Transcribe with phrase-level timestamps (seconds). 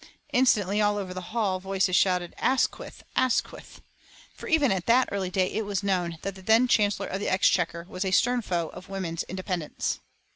[0.33, 3.03] Instantly, all over the hall, voices shouted, "Asquith!
[3.15, 3.81] Asquith!"
[4.33, 7.29] For even at that early day it was known that the then Chancellor of the
[7.29, 9.99] Exchequer was a stern foe of women's independence.